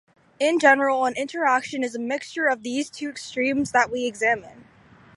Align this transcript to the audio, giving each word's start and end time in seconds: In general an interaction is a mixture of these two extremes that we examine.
In 0.39 0.57
general 0.57 1.05
an 1.05 1.13
interaction 1.15 1.83
is 1.83 1.93
a 1.93 1.99
mixture 1.99 2.47
of 2.47 2.63
these 2.63 2.89
two 2.89 3.07
extremes 3.07 3.69
that 3.71 3.91
we 3.91 4.07
examine. 4.07 4.65